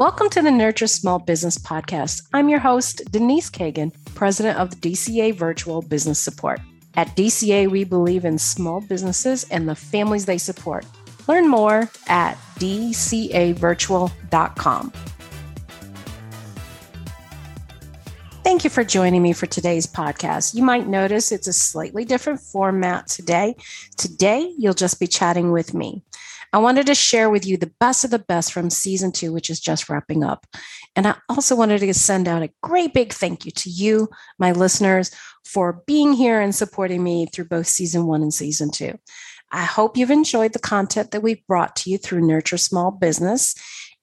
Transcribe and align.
Welcome 0.00 0.30
to 0.30 0.40
the 0.40 0.50
Nurture 0.50 0.86
Small 0.86 1.18
Business 1.18 1.58
Podcast. 1.58 2.22
I'm 2.32 2.48
your 2.48 2.60
host, 2.60 3.02
Denise 3.12 3.50
Kagan, 3.50 3.92
president 4.14 4.58
of 4.58 4.70
the 4.70 4.76
DCA 4.76 5.34
Virtual 5.34 5.82
Business 5.82 6.18
Support. 6.18 6.58
At 6.94 7.08
DCA, 7.08 7.70
we 7.70 7.84
believe 7.84 8.24
in 8.24 8.38
small 8.38 8.80
businesses 8.80 9.44
and 9.50 9.68
the 9.68 9.74
families 9.74 10.24
they 10.24 10.38
support. 10.38 10.86
Learn 11.28 11.50
more 11.50 11.90
at 12.08 12.38
dcavirtual.com. 12.58 14.92
Thank 18.42 18.64
you 18.64 18.70
for 18.70 18.84
joining 18.84 19.22
me 19.22 19.34
for 19.34 19.44
today's 19.44 19.86
podcast. 19.86 20.54
You 20.54 20.62
might 20.62 20.88
notice 20.88 21.30
it's 21.30 21.46
a 21.46 21.52
slightly 21.52 22.06
different 22.06 22.40
format 22.40 23.06
today. 23.06 23.54
Today, 23.98 24.50
you'll 24.56 24.72
just 24.72 24.98
be 24.98 25.06
chatting 25.06 25.52
with 25.52 25.74
me. 25.74 26.02
I 26.52 26.58
wanted 26.58 26.86
to 26.86 26.94
share 26.94 27.30
with 27.30 27.46
you 27.46 27.56
the 27.56 27.72
best 27.78 28.04
of 28.04 28.10
the 28.10 28.18
best 28.18 28.52
from 28.52 28.70
season 28.70 29.12
two, 29.12 29.32
which 29.32 29.50
is 29.50 29.60
just 29.60 29.88
wrapping 29.88 30.24
up. 30.24 30.46
And 30.96 31.06
I 31.06 31.14
also 31.28 31.54
wanted 31.54 31.78
to 31.80 31.94
send 31.94 32.26
out 32.26 32.42
a 32.42 32.50
great 32.62 32.92
big 32.92 33.12
thank 33.12 33.44
you 33.44 33.52
to 33.52 33.70
you, 33.70 34.08
my 34.38 34.52
listeners, 34.52 35.10
for 35.44 35.82
being 35.86 36.12
here 36.12 36.40
and 36.40 36.54
supporting 36.54 37.02
me 37.02 37.26
through 37.26 37.46
both 37.46 37.66
season 37.66 38.06
one 38.06 38.22
and 38.22 38.34
season 38.34 38.70
two. 38.70 38.98
I 39.52 39.64
hope 39.64 39.96
you've 39.96 40.10
enjoyed 40.10 40.52
the 40.52 40.58
content 40.58 41.10
that 41.10 41.22
we've 41.22 41.46
brought 41.46 41.76
to 41.76 41.90
you 41.90 41.98
through 41.98 42.26
Nurture 42.26 42.58
Small 42.58 42.90
Business. 42.90 43.54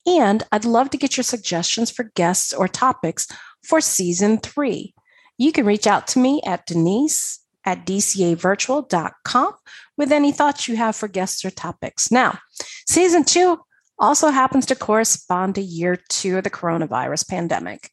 And 0.05 0.43
I'd 0.51 0.65
love 0.65 0.89
to 0.91 0.97
get 0.97 1.17
your 1.17 1.23
suggestions 1.23 1.91
for 1.91 2.11
guests 2.15 2.53
or 2.53 2.67
topics 2.67 3.27
for 3.63 3.81
season 3.81 4.37
three. 4.37 4.93
You 5.37 5.51
can 5.51 5.65
reach 5.65 5.85
out 5.85 6.07
to 6.07 6.19
me 6.19 6.41
at 6.45 6.65
Denise 6.65 7.39
at 7.65 7.85
dcavirtual.com 7.85 9.53
with 9.97 10.11
any 10.11 10.31
thoughts 10.31 10.67
you 10.67 10.75
have 10.75 10.95
for 10.95 11.07
guests 11.07 11.43
or 11.43 11.49
topics. 11.49 12.11
Now, 12.11 12.39
season 12.87 13.23
two 13.23 13.59
also 13.99 14.29
happens 14.29 14.65
to 14.67 14.75
correspond 14.75 15.55
to 15.55 15.61
year 15.61 15.99
two 16.09 16.37
of 16.37 16.43
the 16.43 16.49
coronavirus 16.49 17.27
pandemic. 17.27 17.89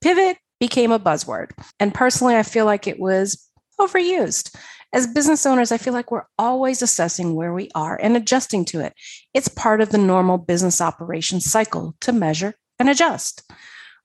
Pivot 0.00 0.38
became 0.60 0.92
a 0.92 0.98
buzzword. 0.98 1.50
And 1.78 1.94
personally, 1.94 2.36
I 2.36 2.42
feel 2.42 2.64
like 2.64 2.86
it 2.86 2.98
was 2.98 3.48
overused. 3.80 4.54
As 4.92 5.06
business 5.08 5.44
owners, 5.44 5.72
I 5.72 5.78
feel 5.78 5.92
like 5.92 6.10
we're 6.10 6.26
always 6.38 6.80
assessing 6.80 7.34
where 7.34 7.52
we 7.52 7.68
are 7.74 7.98
and 8.00 8.16
adjusting 8.16 8.64
to 8.66 8.80
it. 8.80 8.94
It's 9.32 9.48
part 9.48 9.80
of 9.80 9.90
the 9.90 9.98
normal 9.98 10.38
business 10.38 10.80
operation 10.80 11.40
cycle 11.40 11.96
to 12.02 12.12
measure 12.12 12.54
and 12.78 12.88
adjust. 12.88 13.42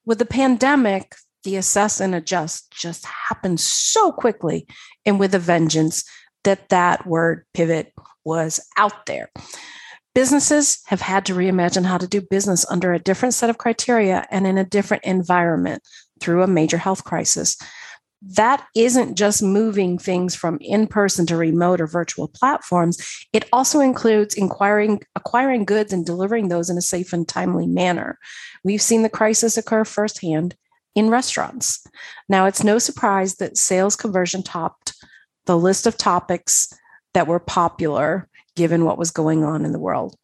With 0.06 0.18
the 0.18 0.26
pandemic, 0.26 1.16
the 1.44 1.58
assess 1.58 2.00
and 2.00 2.16
adjust 2.16 2.72
just 2.72 3.06
happened 3.06 3.60
so 3.60 4.12
quickly 4.12 4.68
and 5.06 5.20
with 5.20 5.36
a 5.36 5.40
vengeance 5.40 6.04
that 6.44 6.70
that 6.70 7.06
word 7.06 7.46
pivot 7.54 7.94
was 8.24 8.60
out 8.78 9.06
there. 9.06 9.30
Businesses 10.16 10.82
have 10.88 11.02
had 11.02 11.26
to 11.26 11.34
reimagine 11.34 11.86
how 11.86 11.98
to 11.98 12.08
do 12.08 12.22
business 12.22 12.66
under 12.70 12.94
a 12.94 13.00
different 13.00 13.34
set 13.34 13.50
of 13.50 13.58
criteria 13.58 14.26
and 14.32 14.48
in 14.48 14.58
a 14.58 14.66
different 14.66 15.04
environment 15.04 15.84
through 16.20 16.44
a 16.44 16.48
major 16.48 16.78
health 16.78 17.04
crisis. 17.04 17.58
That 18.22 18.66
isn't 18.76 19.16
just 19.16 19.42
moving 19.42 19.98
things 19.98 20.36
from 20.36 20.58
in 20.60 20.88
person 20.88 21.26
to 21.28 21.38
remote 21.38 21.80
or 21.80 21.88
virtual 21.88 22.28
platforms. 22.28 22.98
It 23.32 23.48
also 23.54 23.80
includes 23.80 24.36
inquiring, 24.36 25.02
acquiring 25.16 25.64
goods 25.64 25.94
and 25.94 26.06
delivering 26.06 26.50
those 26.50 26.70
in 26.70 26.78
a 26.78 26.82
safe 26.82 27.14
and 27.14 27.26
timely 27.28 27.68
manner. 27.68 28.20
We've 28.64 28.82
seen 28.82 29.04
the 29.04 29.10
crisis 29.10 29.58
occur 29.58 29.86
firsthand 29.86 30.56
in 30.96 31.10
restaurants. 31.10 31.86
Now, 32.28 32.46
it's 32.46 32.64
no 32.64 32.78
surprise 32.78 33.36
that 33.36 33.58
sales 33.58 33.96
conversion 33.96 34.44
topped 34.44 34.96
the 35.50 35.58
list 35.58 35.88
of 35.88 35.98
topics 35.98 36.72
that 37.16 37.26
were 37.26 37.40
popular 37.40 38.30
given 38.56 38.86
what 38.86 39.00
was 39.00 39.10
going 39.10 39.44
on 39.44 39.66
in 39.66 39.72
the 39.72 39.80
world. 39.80 40.16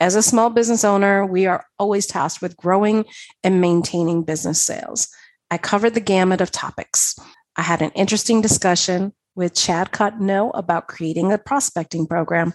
As 0.00 0.16
a 0.16 0.22
small 0.24 0.50
business 0.50 0.82
owner, 0.82 1.24
we 1.24 1.46
are 1.46 1.64
always 1.78 2.04
tasked 2.04 2.42
with 2.42 2.56
growing 2.56 3.04
and 3.44 3.60
maintaining 3.60 4.24
business 4.24 4.60
sales. 4.60 5.06
I 5.52 5.58
covered 5.58 5.94
the 5.94 6.00
gamut 6.00 6.40
of 6.40 6.50
topics. 6.50 7.14
I 7.54 7.62
had 7.62 7.80
an 7.80 7.92
interesting 7.92 8.40
discussion 8.40 9.12
with 9.36 9.54
Chad 9.54 9.92
Cottonell 9.92 10.50
about 10.50 10.88
creating 10.88 11.30
a 11.30 11.38
prospecting 11.38 12.08
program. 12.08 12.52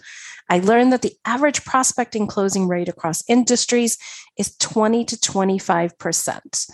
I 0.49 0.59
learned 0.59 0.91
that 0.91 1.03
the 1.03 1.15
average 1.23 1.63
prospecting 1.63 2.27
closing 2.27 2.67
rate 2.67 2.89
across 2.89 3.23
industries 3.29 3.97
is 4.37 4.57
20 4.57 5.05
to 5.05 5.15
25%. 5.15 6.71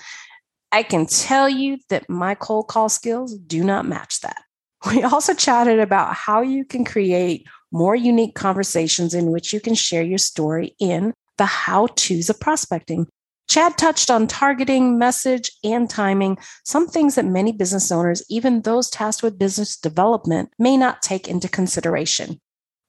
I 0.71 0.81
can 0.81 1.05
tell 1.05 1.47
you 1.47 1.77
that 1.89 2.09
my 2.09 2.33
cold 2.33 2.69
call 2.69 2.89
skills 2.89 3.37
do 3.37 3.63
not 3.63 3.85
match 3.85 4.21
that. 4.21 4.41
We 4.85 5.03
also 5.03 5.33
chatted 5.33 5.79
about 5.79 6.13
how 6.13 6.41
you 6.41 6.65
can 6.65 6.83
create 6.83 7.47
more 7.71 7.95
unique 7.95 8.35
conversations 8.35 9.13
in 9.13 9.31
which 9.31 9.53
you 9.53 9.59
can 9.59 9.75
share 9.75 10.03
your 10.03 10.17
story 10.17 10.75
in 10.79 11.13
the 11.37 11.45
how 11.45 11.87
to's 11.87 12.29
of 12.29 12.39
prospecting. 12.39 13.07
Chad 13.49 13.77
touched 13.77 14.09
on 14.09 14.27
targeting, 14.27 14.97
message, 14.97 15.51
and 15.63 15.89
timing, 15.89 16.37
some 16.63 16.87
things 16.87 17.15
that 17.15 17.25
many 17.25 17.51
business 17.51 17.91
owners, 17.91 18.23
even 18.29 18.61
those 18.61 18.89
tasked 18.89 19.21
with 19.21 19.39
business 19.39 19.77
development, 19.77 20.49
may 20.57 20.77
not 20.77 21.01
take 21.01 21.27
into 21.27 21.49
consideration. 21.49 22.39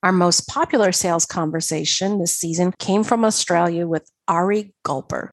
Our 0.03 0.13
most 0.13 0.47
popular 0.49 0.93
sales 0.93 1.27
conversation 1.27 2.19
this 2.19 2.37
season 2.37 2.73
came 2.79 3.05
from 3.05 3.25
Australia 3.25 3.87
with 3.87 4.09
Ari 4.29 4.75
Galper. 4.87 5.31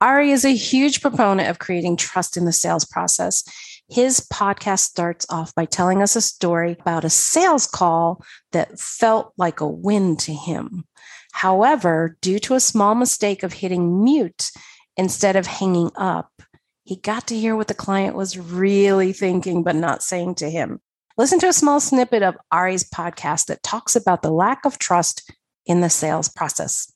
Ari 0.00 0.30
is 0.30 0.44
a 0.44 0.54
huge 0.54 1.00
proponent 1.00 1.48
of 1.48 1.58
creating 1.58 1.96
trust 1.96 2.36
in 2.36 2.44
the 2.44 2.52
sales 2.52 2.84
process. 2.84 3.44
His 3.88 4.20
podcast 4.32 4.80
starts 4.80 5.26
off 5.28 5.54
by 5.54 5.64
telling 5.66 6.02
us 6.02 6.16
a 6.16 6.20
story 6.20 6.76
about 6.80 7.04
a 7.04 7.10
sales 7.10 7.66
call 7.66 8.24
that 8.52 8.78
felt 8.78 9.32
like 9.36 9.60
a 9.60 9.68
win 9.68 10.16
to 10.18 10.32
him. 10.32 10.84
However, 11.32 12.16
due 12.20 12.38
to 12.40 12.54
a 12.54 12.60
small 12.60 12.94
mistake 12.94 13.42
of 13.42 13.52
hitting 13.52 14.02
mute 14.02 14.50
instead 14.96 15.36
of 15.36 15.46
hanging 15.46 15.90
up, 15.96 16.30
he 16.84 16.96
got 16.96 17.26
to 17.28 17.38
hear 17.38 17.54
what 17.54 17.68
the 17.68 17.74
client 17.74 18.16
was 18.16 18.38
really 18.38 19.12
thinking 19.12 19.62
but 19.62 19.76
not 19.76 20.02
saying 20.02 20.36
to 20.36 20.50
him. 20.50 20.80
Listen 21.18 21.38
to 21.40 21.48
a 21.48 21.52
small 21.52 21.78
snippet 21.78 22.22
of 22.22 22.36
Ari's 22.50 22.88
podcast 22.88 23.46
that 23.46 23.62
talks 23.62 23.94
about 23.94 24.22
the 24.22 24.30
lack 24.30 24.64
of 24.64 24.78
trust 24.78 25.30
in 25.66 25.80
the 25.80 25.90
sales 25.90 26.28
process. 26.28 26.92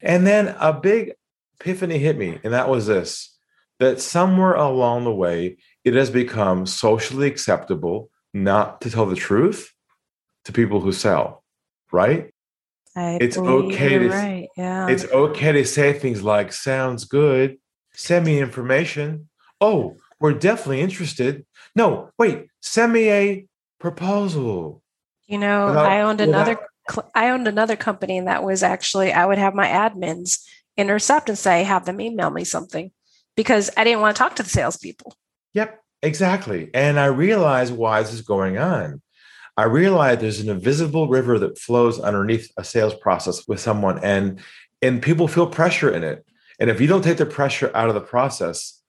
And 0.00 0.26
then 0.26 0.54
a 0.58 0.72
big 0.72 1.12
epiphany 1.60 1.98
hit 1.98 2.16
me, 2.16 2.38
and 2.42 2.52
that 2.52 2.68
was 2.68 2.86
this 2.86 3.36
that 3.80 4.00
somewhere 4.00 4.54
along 4.54 5.04
the 5.04 5.14
way, 5.14 5.56
it 5.84 5.94
has 5.94 6.10
become 6.10 6.66
socially 6.66 7.26
acceptable 7.26 8.10
not 8.32 8.80
to 8.82 8.90
tell 8.90 9.06
the 9.06 9.16
truth 9.16 9.72
to 10.44 10.52
people 10.52 10.80
who 10.80 10.92
sell, 10.92 11.42
right? 11.92 12.32
I 12.96 13.18
it's 13.20 13.38
okay 13.38 13.98
to 13.98 14.08
right. 14.08 14.48
yeah. 14.56 14.88
It's 14.88 15.04
okay 15.04 15.52
to 15.52 15.64
say 15.64 15.92
things 15.92 16.22
like 16.22 16.52
"sounds 16.52 17.04
good," 17.04 17.58
"send 17.92 18.26
me 18.26 18.40
information." 18.40 19.28
Oh, 19.60 19.96
we're 20.18 20.32
definitely 20.32 20.80
interested. 20.80 21.46
No, 21.76 22.10
wait, 22.18 22.48
send 22.60 22.92
me 22.92 23.10
a 23.10 23.46
proposal. 23.78 24.82
You 25.26 25.38
know, 25.38 25.66
without, 25.66 25.86
I 25.86 26.00
owned 26.02 26.20
another. 26.20 26.58
Without, 26.88 27.10
I 27.14 27.30
owned 27.30 27.46
another 27.46 27.76
company, 27.76 28.18
and 28.18 28.26
that 28.26 28.42
was 28.42 28.62
actually 28.62 29.12
I 29.12 29.24
would 29.24 29.38
have 29.38 29.54
my 29.54 29.68
admins 29.68 30.40
intercept 30.76 31.28
and 31.28 31.38
say, 31.38 31.62
have 31.62 31.84
them 31.84 32.00
email 32.00 32.30
me 32.30 32.44
something 32.44 32.90
because 33.36 33.70
I 33.76 33.84
didn't 33.84 34.00
want 34.00 34.16
to 34.16 34.18
talk 34.18 34.36
to 34.36 34.42
the 34.42 34.48
salespeople. 34.48 35.14
Yep, 35.54 35.82
exactly. 36.02 36.70
And 36.74 36.98
I 36.98 37.06
realize 37.06 37.72
why 37.72 38.02
this 38.02 38.12
is 38.12 38.22
going 38.22 38.58
on. 38.58 39.02
I 39.56 39.64
realize 39.64 40.18
there's 40.18 40.40
an 40.40 40.48
invisible 40.48 41.08
river 41.08 41.38
that 41.38 41.58
flows 41.58 42.00
underneath 42.00 42.50
a 42.56 42.64
sales 42.64 42.94
process 42.94 43.46
with 43.46 43.60
someone, 43.60 43.98
and 43.98 44.40
and 44.80 45.02
people 45.02 45.28
feel 45.28 45.46
pressure 45.46 45.90
in 45.90 46.02
it. 46.02 46.24
And 46.58 46.70
if 46.70 46.80
you 46.80 46.86
don't 46.86 47.02
take 47.02 47.18
the 47.18 47.26
pressure 47.26 47.70
out 47.74 47.88
of 47.88 47.94
the 47.94 48.00
process, 48.00 48.80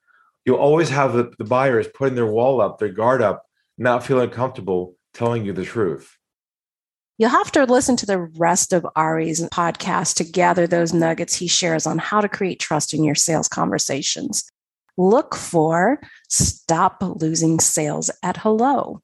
you'll 0.45 0.57
always 0.57 0.89
have 0.89 1.13
the, 1.13 1.31
the 1.37 1.43
buyers 1.43 1.87
putting 1.93 2.15
their 2.15 2.27
wall 2.27 2.61
up, 2.61 2.79
their 2.79 2.89
guard 2.89 3.21
up, 3.21 3.45
not 3.77 4.05
feeling 4.05 4.29
comfortable 4.29 4.95
telling 5.13 5.45
you 5.45 5.53
the 5.53 5.65
truth. 5.65 6.17
You'll 7.17 7.29
have 7.29 7.51
to 7.51 7.65
listen 7.65 7.97
to 7.97 8.05
the 8.05 8.19
rest 8.19 8.73
of 8.73 8.85
Ari's 8.95 9.41
podcast 9.49 10.15
to 10.15 10.23
gather 10.23 10.65
those 10.65 10.93
nuggets 10.93 11.35
he 11.35 11.47
shares 11.47 11.85
on 11.85 11.97
how 11.97 12.21
to 12.21 12.29
create 12.29 12.59
trust 12.59 12.93
in 12.93 13.03
your 13.03 13.15
sales 13.15 13.47
conversations. 13.47 14.49
Look 14.97 15.35
for 15.35 15.99
Stop 16.29 16.97
Losing 17.01 17.59
Sales 17.59 18.11
at 18.23 18.37
Hello. 18.37 19.01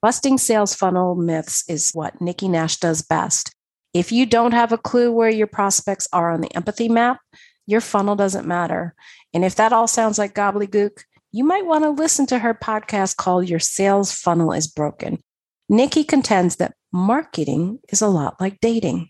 Busting 0.00 0.36
sales 0.38 0.74
funnel 0.74 1.14
myths 1.14 1.64
is 1.68 1.92
what 1.92 2.20
Nikki 2.20 2.48
Nash 2.48 2.78
does 2.78 3.02
best. 3.02 3.54
If 3.94 4.10
you 4.10 4.26
don't 4.26 4.52
have 4.52 4.72
a 4.72 4.78
clue 4.78 5.12
where 5.12 5.30
your 5.30 5.46
prospects 5.46 6.08
are 6.12 6.32
on 6.32 6.40
the 6.40 6.54
empathy 6.56 6.88
map, 6.88 7.20
your 7.66 7.80
funnel 7.80 8.16
doesn't 8.16 8.46
matter. 8.46 8.94
And 9.32 9.44
if 9.44 9.54
that 9.56 9.72
all 9.72 9.86
sounds 9.86 10.18
like 10.18 10.34
gobbledygook, 10.34 11.04
you 11.30 11.44
might 11.44 11.66
want 11.66 11.84
to 11.84 11.90
listen 11.90 12.26
to 12.26 12.40
her 12.40 12.52
podcast 12.52 13.16
called 13.16 13.48
Your 13.48 13.60
Sales 13.60 14.12
Funnel 14.12 14.52
is 14.52 14.66
Broken. 14.66 15.20
Nikki 15.68 16.04
contends 16.04 16.56
that 16.56 16.74
marketing 16.92 17.78
is 17.88 18.02
a 18.02 18.08
lot 18.08 18.40
like 18.40 18.60
dating. 18.60 19.08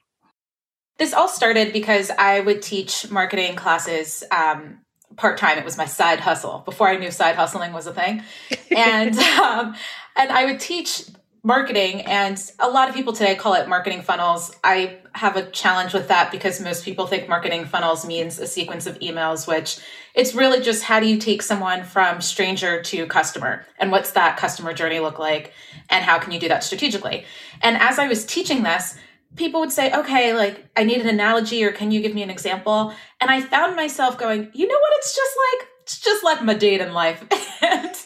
This 0.99 1.15
all 1.15 1.27
started 1.27 1.73
because 1.73 2.11
I 2.11 2.41
would 2.41 2.63
teach 2.63 3.11
marketing 3.11 3.57
classes 3.57 4.23
um, 4.31 4.82
part 5.17 5.39
time. 5.39 5.59
It 5.59 5.65
was 5.65 5.77
my 5.77 5.87
side 5.87 6.21
hustle. 6.21 6.63
Before 6.65 6.89
I 6.89 6.97
knew 6.97 7.11
side 7.11 7.37
hustling 7.37 7.73
was 7.73 7.87
a 7.87 7.95
thing, 7.95 8.23
and 8.71 9.17
um, 9.41 9.75
and 10.17 10.31
I 10.31 10.45
would 10.45 10.61
teach 10.61 11.05
marketing 11.45 12.03
and 12.03 12.41
a 12.61 12.69
lot 12.69 12.89
of 12.89 12.95
people 12.95 13.13
today 13.13 13.35
call 13.35 13.55
it 13.55 13.69
marketing 13.69 14.01
funnels. 14.01 14.55
I 14.63 14.99
have 15.15 15.37
a 15.37 15.51
challenge 15.51 15.93
with 15.93 16.07
that 16.09 16.31
because 16.31 16.61
most 16.61 16.85
people 16.85 17.09
think 17.09 17.29
marketing 17.29 17.65
funnels 17.65 18.07
means 18.07 18.39
a 18.39 18.47
sequence 18.47 18.87
of 18.87 18.97
emails 19.01 19.49
which 19.49 19.81
it's 20.15 20.35
really 20.35 20.61
just 20.61 20.85
how 20.85 21.01
do 21.01 21.07
you 21.07 21.19
take 21.19 21.43
someone 21.43 21.83
from 21.83 22.21
stranger 22.21 22.81
to 22.83 23.07
customer 23.07 23.67
and 23.79 23.91
what's 23.91 24.13
that 24.13 24.37
customer 24.37 24.73
journey 24.73 25.01
look 25.01 25.19
like 25.19 25.53
and 25.91 26.05
how 26.05 26.17
can 26.19 26.31
you 26.31 26.39
do 26.39 26.49
that 26.49 26.63
strategically? 26.63 27.25
And 27.61 27.77
as 27.77 27.99
i 27.99 28.07
was 28.07 28.25
teaching 28.25 28.63
this 28.63 28.97
people 29.37 29.61
would 29.61 29.73
say 29.73 29.93
okay 29.93 30.35
like 30.35 30.67
i 30.77 30.85
need 30.85 31.01
an 31.01 31.09
analogy 31.09 31.65
or 31.65 31.73
can 31.73 31.91
you 31.91 32.01
give 32.01 32.15
me 32.15 32.23
an 32.23 32.31
example? 32.31 32.93
And 33.21 33.31
i 33.31 33.41
found 33.41 33.77
myself 33.77 34.19
going 34.19 34.51
you 34.53 34.67
know 34.67 34.79
what? 34.79 34.93
It's 34.97 35.15
just 35.15 35.37
like 35.53 35.69
it's 35.83 36.01
just 36.01 36.25
like 36.25 36.43
my 36.43 36.55
date 36.55 36.81
in 36.81 36.93
life. 36.93 37.25
And 37.65 37.97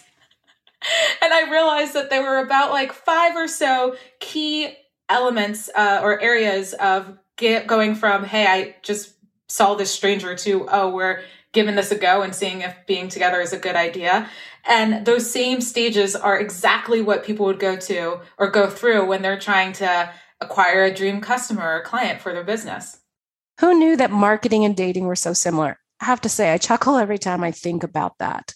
and 1.23 1.33
I 1.33 1.51
realized 1.51 1.95
that 1.95 2.11
there 2.11 2.23
were 2.23 2.39
about 2.39 2.71
like 2.71 2.93
five 2.93 3.35
or 3.35 3.49
so 3.49 3.97
key 4.21 4.77
elements 5.09 5.69
uh, 5.75 6.01
or 6.03 6.21
areas 6.21 6.75
of 6.75 7.19
get, 7.37 7.67
going 7.67 7.95
from, 7.95 8.25
hey, 8.25 8.47
I 8.47 8.77
just 8.83 9.15
saw 9.49 9.75
this 9.75 9.93
stranger 9.93 10.35
to, 10.35 10.67
oh, 10.71 10.91
we're 10.91 11.23
giving 11.53 11.75
this 11.75 11.91
a 11.91 11.97
go 11.97 12.23
and 12.23 12.35
seeing 12.35 12.61
if 12.61 12.75
being 12.87 13.09
together 13.09 13.41
is 13.41 13.53
a 13.53 13.59
good 13.59 13.77
idea. 13.77 14.29
And 14.69 15.07
those 15.07 15.31
same 15.31 15.61
stages 15.61 16.17
are 16.17 16.39
exactly 16.39 17.01
what 17.01 17.25
people 17.25 17.47
would 17.47 17.61
go 17.61 17.77
to 17.77 18.21
or 18.37 18.51
go 18.51 18.69
through 18.69 19.07
when 19.07 19.23
they're 19.23 19.39
trying 19.39 19.73
to 19.75 20.11
acquire 20.47 20.85
a 20.85 20.95
dream 20.95 21.21
customer 21.21 21.77
or 21.77 21.83
client 21.83 22.21
for 22.21 22.33
their 22.33 22.45
business. 22.45 22.99
Who 23.61 23.79
knew 23.79 23.97
that 23.97 24.11
marketing 24.11 24.65
and 24.65 24.77
dating 24.77 25.07
were 25.07 25.17
so 25.17 25.33
similar? 25.33 25.79
I 26.01 26.05
have 26.07 26.21
to 26.23 26.29
say, 26.29 26.53
I 26.53 26.59
chuckle 26.59 26.97
every 26.97 27.19
time 27.19 27.43
I 27.43 27.51
think 27.51 27.83
about 27.83 28.19
that. 28.19 28.55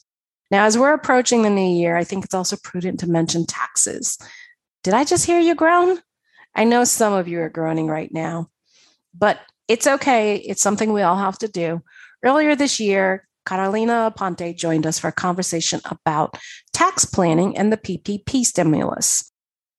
Now, 0.50 0.64
as 0.64 0.76
we're 0.76 0.94
approaching 0.94 1.42
the 1.42 1.50
new 1.50 1.76
year, 1.76 1.96
I 1.96 2.04
think 2.04 2.24
it's 2.24 2.34
also 2.34 2.56
prudent 2.62 3.00
to 3.00 3.08
mention 3.08 3.46
taxes. 3.46 4.18
Did 4.82 4.94
I 4.94 5.04
just 5.04 5.26
hear 5.26 5.40
you 5.40 5.54
groan? 5.54 6.00
I 6.54 6.64
know 6.64 6.84
some 6.84 7.12
of 7.12 7.28
you 7.28 7.40
are 7.40 7.48
groaning 7.48 7.86
right 7.86 8.12
now, 8.12 8.48
but 9.14 9.38
it's 9.68 9.86
okay. 9.86 10.36
It's 10.36 10.62
something 10.62 10.92
we 10.92 11.02
all 11.02 11.16
have 11.16 11.38
to 11.38 11.48
do. 11.48 11.82
Earlier 12.24 12.56
this 12.56 12.80
year, 12.80 13.26
Carolina 13.46 14.12
Aponte 14.14 14.56
joined 14.56 14.86
us 14.86 14.98
for 14.98 15.08
a 15.08 15.12
conversation 15.12 15.80
about 15.84 16.36
tax 16.72 17.04
planning 17.04 17.56
and 17.56 17.72
the 17.72 17.76
PPP 17.76 18.44
stimulus. 18.44 19.29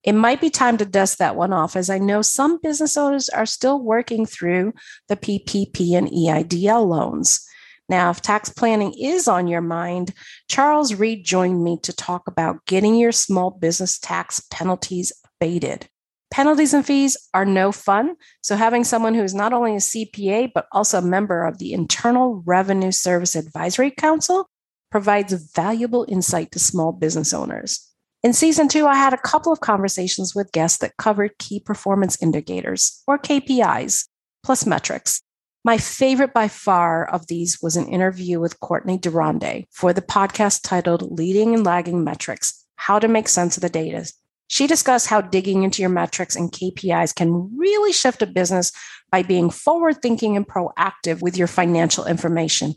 It 0.03 0.13
might 0.13 0.41
be 0.41 0.49
time 0.49 0.77
to 0.77 0.85
dust 0.85 1.19
that 1.19 1.35
one 1.35 1.53
off, 1.53 1.75
as 1.75 1.89
I 1.89 1.99
know 1.99 2.21
some 2.21 2.59
business 2.61 2.97
owners 2.97 3.29
are 3.29 3.45
still 3.45 3.79
working 3.79 4.25
through 4.25 4.73
the 5.07 5.15
PPP 5.15 5.93
and 5.95 6.07
EIDL 6.07 6.87
loans. 6.87 7.47
Now, 7.87 8.09
if 8.09 8.21
tax 8.21 8.49
planning 8.49 8.93
is 8.99 9.27
on 9.27 9.47
your 9.47 9.61
mind, 9.61 10.13
Charles 10.47 10.95
Reed 10.95 11.25
joined 11.25 11.63
me 11.63 11.77
to 11.83 11.93
talk 11.93 12.27
about 12.27 12.65
getting 12.65 12.95
your 12.95 13.11
small 13.11 13.51
business 13.51 13.99
tax 13.99 14.41
penalties 14.49 15.11
abated. 15.25 15.87
Penalties 16.31 16.73
and 16.73 16.85
fees 16.85 17.17
are 17.33 17.45
no 17.45 17.73
fun, 17.73 18.15
so 18.41 18.55
having 18.55 18.85
someone 18.85 19.13
who 19.13 19.23
is 19.23 19.35
not 19.35 19.51
only 19.51 19.73
a 19.73 19.79
CPA 19.79 20.51
but 20.55 20.67
also 20.71 20.99
a 20.99 21.01
member 21.01 21.45
of 21.45 21.57
the 21.57 21.73
Internal 21.73 22.41
Revenue 22.45 22.91
Service 22.91 23.35
Advisory 23.35 23.91
Council 23.91 24.49
provides 24.89 25.33
valuable 25.33 26.05
insight 26.07 26.51
to 26.51 26.59
small 26.59 26.93
business 26.93 27.33
owners. 27.33 27.90
In 28.23 28.33
season 28.33 28.67
two, 28.67 28.85
I 28.85 28.95
had 28.95 29.13
a 29.13 29.17
couple 29.17 29.51
of 29.51 29.61
conversations 29.61 30.35
with 30.35 30.51
guests 30.51 30.77
that 30.79 30.97
covered 30.97 31.39
key 31.39 31.59
performance 31.59 32.21
indicators, 32.21 33.01
or 33.07 33.17
KPIs, 33.17 34.07
plus 34.43 34.63
metrics. 34.67 35.21
My 35.63 35.79
favorite 35.79 36.31
by 36.31 36.47
far 36.47 37.09
of 37.09 37.25
these 37.27 37.59
was 37.63 37.75
an 37.75 37.87
interview 37.87 38.39
with 38.39 38.59
Courtney 38.59 38.99
Durande 38.99 39.65
for 39.71 39.91
the 39.91 40.03
podcast 40.03 40.61
titled 40.63 41.17
Leading 41.17 41.55
and 41.55 41.63
Lagging 41.63 42.03
Metrics 42.03 42.63
How 42.75 42.99
to 42.99 43.07
Make 43.07 43.27
Sense 43.27 43.57
of 43.57 43.61
the 43.61 43.69
Data. 43.69 44.11
She 44.47 44.67
discussed 44.67 45.07
how 45.07 45.21
digging 45.21 45.63
into 45.63 45.81
your 45.81 45.89
metrics 45.89 46.35
and 46.35 46.51
KPIs 46.51 47.15
can 47.15 47.57
really 47.57 47.91
shift 47.91 48.21
a 48.21 48.27
business 48.27 48.71
by 49.11 49.23
being 49.23 49.49
forward 49.49 50.01
thinking 50.01 50.35
and 50.35 50.47
proactive 50.47 51.21
with 51.21 51.37
your 51.37 51.47
financial 51.47 52.05
information. 52.05 52.75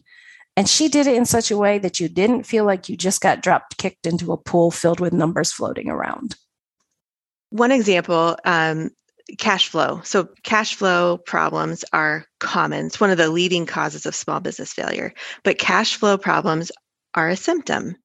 And 0.56 0.69
she 0.69 0.89
did 0.89 1.06
it 1.06 1.17
in 1.17 1.25
such 1.25 1.51
a 1.51 1.56
way 1.56 1.79
that 1.79 1.99
you 1.99 2.09
didn't 2.09 2.45
feel 2.45 2.65
like 2.65 2.89
you 2.89 2.97
just 2.97 3.21
got 3.21 3.43
dropped 3.43 3.77
kicked 3.77 4.06
into 4.06 4.33
a 4.33 4.37
pool 4.37 4.71
filled 4.71 5.01
with 5.01 5.12
numbers 5.12 5.53
floating 5.53 5.89
around. 5.89 6.37
One 7.51 7.73
example 7.73 8.37
um, 8.45 8.91
cash 9.39 9.69
flow. 9.69 10.01
So, 10.05 10.29
cash 10.43 10.75
flow 10.75 11.19
problems 11.19 11.85
are 11.93 12.27
common. 12.41 12.87
It's 12.87 13.01
one 13.01 13.11
of 13.11 13.19
the 13.19 13.31
leading 13.31 13.67
causes 13.67 14.06
of 14.06 14.15
small 14.15 14.41
business 14.41 14.73
failure. 14.73 15.12
But 15.43 15.59
cash 15.59 15.97
flow 15.97 16.19
problems 16.19 16.71
are 17.15 17.29
a 17.29 17.37
symptom. 17.37 17.97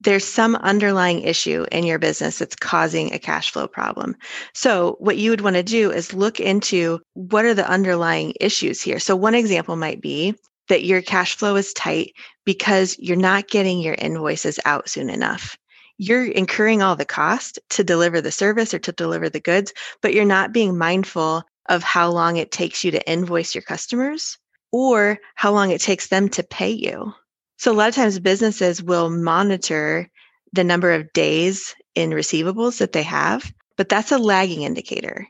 There's 0.00 0.24
some 0.24 0.56
underlying 0.56 1.22
issue 1.22 1.64
in 1.72 1.84
your 1.84 1.98
business 1.98 2.38
that's 2.38 2.54
causing 2.54 3.12
a 3.12 3.18
cash 3.18 3.50
flow 3.50 3.66
problem. 3.66 4.14
So, 4.54 4.96
what 5.00 5.16
you 5.16 5.30
would 5.30 5.40
want 5.40 5.56
to 5.56 5.62
do 5.62 5.90
is 5.90 6.12
look 6.12 6.38
into 6.38 7.00
what 7.14 7.44
are 7.44 7.54
the 7.54 7.68
underlying 7.68 8.34
issues 8.40 8.82
here. 8.82 8.98
So, 8.98 9.16
one 9.16 9.34
example 9.34 9.76
might 9.76 10.00
be 10.00 10.34
that 10.68 10.84
your 10.84 11.02
cash 11.02 11.36
flow 11.36 11.56
is 11.56 11.72
tight 11.72 12.12
because 12.44 12.96
you're 12.98 13.16
not 13.16 13.48
getting 13.48 13.80
your 13.80 13.94
invoices 13.94 14.58
out 14.64 14.88
soon 14.88 15.10
enough 15.10 15.56
you're 15.98 16.26
incurring 16.26 16.82
all 16.82 16.96
the 16.96 17.04
cost 17.04 17.58
to 17.70 17.84
deliver 17.84 18.20
the 18.20 18.30
service 18.30 18.74
or 18.74 18.78
to 18.80 18.92
deliver 18.92 19.28
the 19.28 19.40
goods, 19.40 19.72
but 20.02 20.12
you're 20.12 20.24
not 20.24 20.52
being 20.52 20.76
mindful 20.76 21.42
of 21.68 21.82
how 21.82 22.10
long 22.10 22.36
it 22.36 22.50
takes 22.50 22.84
you 22.84 22.90
to 22.90 23.10
invoice 23.10 23.54
your 23.54 23.62
customers 23.62 24.38
or 24.72 25.18
how 25.34 25.52
long 25.52 25.70
it 25.70 25.80
takes 25.80 26.08
them 26.08 26.28
to 26.28 26.42
pay 26.42 26.70
you. 26.70 27.12
So, 27.58 27.72
a 27.72 27.74
lot 27.74 27.88
of 27.88 27.94
times 27.94 28.18
businesses 28.18 28.82
will 28.82 29.08
monitor 29.08 30.10
the 30.52 30.64
number 30.64 30.92
of 30.92 31.12
days 31.12 31.74
in 31.94 32.10
receivables 32.10 32.78
that 32.78 32.92
they 32.92 33.02
have, 33.02 33.50
but 33.76 33.88
that's 33.88 34.12
a 34.12 34.18
lagging 34.18 34.62
indicator. 34.62 35.26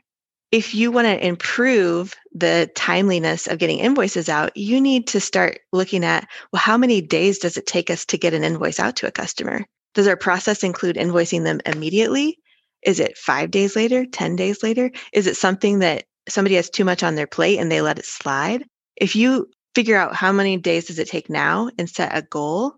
If 0.51 0.73
you 0.73 0.91
want 0.91 1.07
to 1.07 1.25
improve 1.25 2.15
the 2.33 2.69
timeliness 2.73 3.47
of 3.47 3.57
getting 3.57 3.79
invoices 3.79 4.29
out, 4.29 4.55
you 4.55 4.79
need 4.79 5.07
to 5.07 5.19
start 5.19 5.59
looking 5.73 6.05
at 6.05 6.27
well, 6.53 6.61
how 6.61 6.77
many 6.77 7.01
days 7.01 7.39
does 7.39 7.57
it 7.57 7.67
take 7.67 7.89
us 7.89 8.05
to 8.05 8.17
get 8.17 8.33
an 8.33 8.45
invoice 8.45 8.79
out 8.79 8.95
to 8.97 9.07
a 9.07 9.11
customer? 9.11 9.65
Does 9.93 10.07
our 10.07 10.15
process 10.15 10.63
include 10.63 10.95
invoicing 10.95 11.43
them 11.43 11.59
immediately? 11.65 12.37
Is 12.83 12.99
it 12.99 13.17
five 13.17 13.51
days 13.51 13.75
later, 13.75 14.05
10 14.05 14.35
days 14.37 14.63
later? 14.63 14.91
Is 15.11 15.27
it 15.27 15.35
something 15.35 15.79
that 15.79 16.05
somebody 16.29 16.55
has 16.55 16.69
too 16.69 16.85
much 16.85 17.03
on 17.03 17.15
their 17.15 17.27
plate 17.27 17.59
and 17.59 17.69
they 17.69 17.81
let 17.81 17.99
it 17.99 18.05
slide? 18.05 18.63
If 18.95 19.15
you 19.15 19.49
figure 19.75 19.97
out 19.97 20.15
how 20.15 20.31
many 20.31 20.57
days 20.57 20.85
does 20.85 20.99
it 20.99 21.09
take 21.09 21.29
now 21.29 21.69
and 21.77 21.89
set 21.89 22.15
a 22.15 22.21
goal 22.21 22.75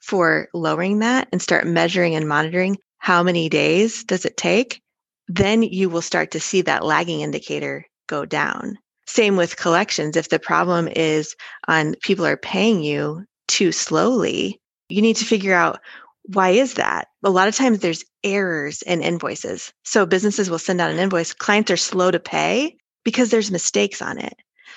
for 0.00 0.48
lowering 0.52 0.98
that 0.98 1.28
and 1.32 1.40
start 1.40 1.66
measuring 1.66 2.16
and 2.16 2.28
monitoring 2.28 2.78
how 2.98 3.22
many 3.22 3.48
days 3.48 4.04
does 4.04 4.24
it 4.24 4.36
take, 4.36 4.82
then 5.28 5.62
you 5.62 5.88
will 5.88 6.02
start 6.02 6.30
to 6.32 6.40
see 6.40 6.62
that 6.62 6.84
lagging 6.84 7.20
indicator 7.20 7.86
go 8.06 8.24
down. 8.24 8.78
Same 9.06 9.36
with 9.36 9.56
collections. 9.56 10.16
If 10.16 10.28
the 10.28 10.38
problem 10.38 10.88
is 10.88 11.34
on 11.68 11.94
people 12.02 12.26
are 12.26 12.36
paying 12.36 12.82
you 12.82 13.24
too 13.48 13.72
slowly, 13.72 14.60
you 14.88 15.02
need 15.02 15.16
to 15.16 15.24
figure 15.24 15.54
out 15.54 15.80
why 16.26 16.50
is 16.50 16.74
that? 16.74 17.08
A 17.22 17.30
lot 17.30 17.48
of 17.48 17.54
times 17.54 17.80
there's 17.80 18.04
errors 18.22 18.80
in 18.82 19.02
invoices. 19.02 19.72
So 19.84 20.06
businesses 20.06 20.48
will 20.48 20.58
send 20.58 20.80
out 20.80 20.90
an 20.90 20.98
invoice, 20.98 21.34
clients 21.34 21.70
are 21.70 21.76
slow 21.76 22.10
to 22.10 22.18
pay 22.18 22.76
because 23.04 23.30
there's 23.30 23.50
mistakes 23.50 24.00
on 24.00 24.18
it. 24.18 24.34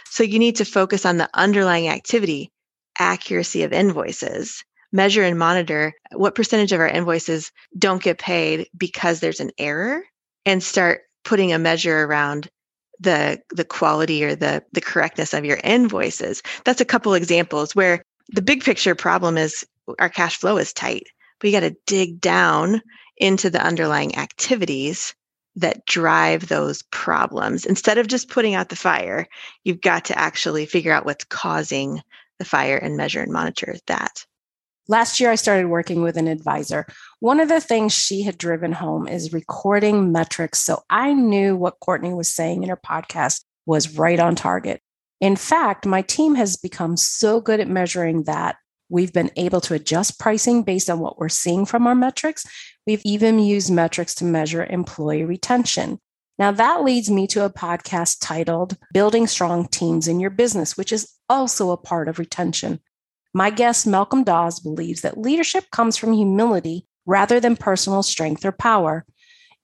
So 0.09 0.23
you 0.23 0.39
need 0.39 0.57
to 0.57 0.65
focus 0.65 1.05
on 1.05 1.17
the 1.17 1.29
underlying 1.33 1.87
activity, 1.87 2.51
accuracy 2.99 3.63
of 3.63 3.71
invoices, 3.71 4.63
measure 4.91 5.23
and 5.23 5.39
monitor 5.39 5.93
what 6.13 6.35
percentage 6.35 6.73
of 6.73 6.81
our 6.81 6.87
invoices 6.87 7.51
don't 7.77 8.03
get 8.03 8.17
paid 8.17 8.67
because 8.77 9.19
there's 9.19 9.39
an 9.39 9.51
error 9.57 10.03
and 10.47 10.63
start 10.63 11.01
putting 11.23 11.53
a 11.53 11.59
measure 11.59 12.05
around 12.05 12.49
the 12.99 13.39
the 13.51 13.65
quality 13.65 14.23
or 14.25 14.33
the 14.33 14.63
the 14.71 14.81
correctness 14.81 15.33
of 15.33 15.45
your 15.45 15.59
invoices. 15.63 16.41
That's 16.65 16.81
a 16.81 16.85
couple 16.85 17.13
examples 17.13 17.75
where 17.75 18.01
the 18.29 18.41
big 18.41 18.63
picture 18.63 18.95
problem 18.95 19.37
is 19.37 19.63
our 19.99 20.09
cash 20.09 20.37
flow 20.37 20.57
is 20.57 20.73
tight 20.73 21.07
but 21.39 21.49
you 21.49 21.59
got 21.59 21.67
to 21.67 21.75
dig 21.85 22.19
down 22.19 22.81
into 23.17 23.49
the 23.49 23.63
underlying 23.63 24.17
activities 24.17 25.13
that 25.55 25.85
drive 25.85 26.47
those 26.47 26.83
problems. 26.91 27.65
Instead 27.65 27.97
of 27.97 28.07
just 28.07 28.29
putting 28.29 28.53
out 28.53 28.69
the 28.69 28.75
fire, 28.75 29.27
you've 29.63 29.81
got 29.81 30.05
to 30.05 30.17
actually 30.17 30.65
figure 30.65 30.93
out 30.93 31.05
what's 31.05 31.25
causing 31.25 32.01
the 32.37 32.45
fire 32.45 32.77
and 32.77 32.95
measure 32.95 33.21
and 33.21 33.31
monitor 33.31 33.75
that. 33.87 34.25
Last 34.87 35.19
year, 35.19 35.31
I 35.31 35.35
started 35.35 35.67
working 35.67 36.01
with 36.01 36.15
an 36.15 36.27
advisor. 36.27 36.85
One 37.19 37.39
of 37.39 37.49
the 37.49 37.61
things 37.61 37.93
she 37.93 38.23
had 38.23 38.37
driven 38.37 38.73
home 38.73 39.07
is 39.07 39.33
recording 39.33 40.11
metrics. 40.11 40.59
So 40.59 40.83
I 40.89 41.13
knew 41.13 41.55
what 41.55 41.79
Courtney 41.79 42.13
was 42.13 42.31
saying 42.31 42.63
in 42.63 42.69
her 42.69 42.77
podcast 42.77 43.43
was 43.65 43.97
right 43.97 44.19
on 44.19 44.35
target. 44.35 44.81
In 45.19 45.35
fact, 45.35 45.85
my 45.85 46.03
team 46.03 46.35
has 46.35 46.57
become 46.57 46.95
so 46.95 47.41
good 47.41 47.59
at 47.59 47.67
measuring 47.67 48.23
that 48.23 48.57
We've 48.89 49.11
been 49.11 49.31
able 49.35 49.59
to 49.61 49.73
adjust 49.73 50.19
pricing 50.19 50.63
based 50.63 50.89
on 50.89 50.99
what 50.99 51.19
we're 51.19 51.29
seeing 51.29 51.65
from 51.65 51.87
our 51.87 51.95
metrics. 51.95 52.45
We've 52.85 53.01
even 53.03 53.39
used 53.39 53.71
metrics 53.71 54.15
to 54.15 54.25
measure 54.25 54.65
employee 54.65 55.25
retention. 55.25 55.99
Now, 56.39 56.51
that 56.51 56.83
leads 56.83 57.09
me 57.09 57.27
to 57.27 57.43
a 57.43 57.49
podcast 57.49 58.17
titled 58.21 58.77
Building 58.93 59.27
Strong 59.27 59.69
Teams 59.69 60.07
in 60.07 60.19
Your 60.19 60.29
Business, 60.29 60.77
which 60.77 60.91
is 60.91 61.11
also 61.27 61.71
a 61.71 61.77
part 61.77 62.07
of 62.07 62.19
retention. 62.19 62.79
My 63.33 63.49
guest, 63.49 63.85
Malcolm 63.85 64.23
Dawes, 64.23 64.59
believes 64.59 65.01
that 65.01 65.17
leadership 65.17 65.69
comes 65.71 65.97
from 65.97 66.13
humility 66.13 66.85
rather 67.07 67.39
than 67.39 67.55
personal 67.55 68.03
strength 68.03 68.45
or 68.45 68.51
power. 68.51 69.05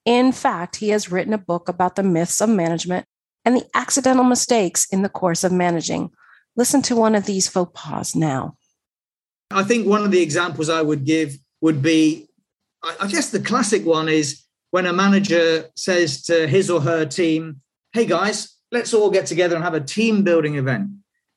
In 0.06 0.32
fact, 0.32 0.78
he 0.78 0.90
has 0.90 1.12
written 1.12 1.34
a 1.34 1.38
book 1.38 1.70
about 1.70 1.96
the 1.96 2.04
myths 2.04 2.42
of 2.42 2.50
management 2.50 3.06
and 3.46 3.58
the 3.58 3.68
accidental 3.76 4.24
mistakes 4.24 4.88
in 4.92 5.04
the 5.04 5.10
course 5.10 5.44
of 5.44 5.52
managing. 5.52 6.10
Listen 6.56 6.82
to 6.84 6.96
one 6.96 7.14
of 7.14 7.26
these 7.26 7.48
faux 7.48 7.72
pas 7.76 8.16
now. 8.16 8.58
I 9.52 9.64
think 9.64 9.86
one 9.86 10.04
of 10.04 10.12
the 10.12 10.22
examples 10.22 10.70
I 10.70 10.82
would 10.82 11.06
give 11.06 11.38
would 11.62 11.82
be 11.82 12.28
I 13.00 13.08
guess 13.08 13.30
the 13.30 13.40
classic 13.40 13.86
one 13.86 14.10
is 14.10 14.44
when 14.72 14.86
a 14.86 14.92
manager 14.92 15.70
says 15.76 16.22
to 16.24 16.48
his 16.48 16.70
or 16.70 16.82
her 16.82 17.06
team, 17.06 17.62
Hey 17.94 18.06
guys, 18.06 18.58
let's 18.72 18.94
all 18.94 19.10
get 19.10 19.26
together 19.26 19.56
and 19.56 19.64
have 19.64 19.74
a 19.74 19.80
team 19.80 20.24
building 20.24 20.56
event. 20.56 20.90